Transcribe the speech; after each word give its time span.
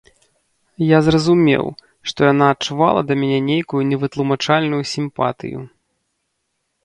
Я 0.83 0.99
зразумеў, 1.07 1.65
што 2.11 2.19
яна 2.31 2.45
адчувала 2.53 3.01
да 3.11 3.19
мяне 3.23 3.37
нейкую 3.51 3.81
невытлумачальную 3.91 4.83
сімпатыю. 4.95 5.59